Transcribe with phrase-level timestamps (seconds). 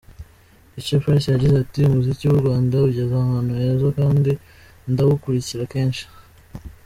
[0.79, 4.31] Ice Prince yagize ati “Umuziki w’u Rwanda ugeze ahantu heza kandi
[4.91, 6.03] ndanawukurika kenshi.